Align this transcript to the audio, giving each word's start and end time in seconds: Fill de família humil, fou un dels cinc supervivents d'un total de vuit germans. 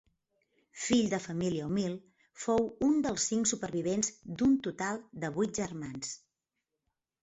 Fill 0.85 1.11
de 1.11 1.19
família 1.25 1.67
humil, 1.67 1.93
fou 2.45 2.65
un 2.89 2.97
dels 3.09 3.29
cinc 3.33 3.53
supervivents 3.55 4.13
d'un 4.41 4.59
total 4.71 5.03
de 5.25 5.35
vuit 5.41 5.65
germans. 5.65 6.15